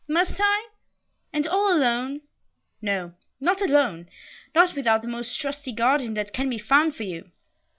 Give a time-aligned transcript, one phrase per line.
[0.07, 0.69] "Must I
[1.31, 2.21] and all alone?"
[2.81, 4.09] "No, not alone,
[4.55, 7.29] not without the most trusty guardian that can be found for you.